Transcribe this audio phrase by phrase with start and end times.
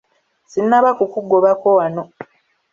[0.51, 2.03] Sinnaba kukugobako wano.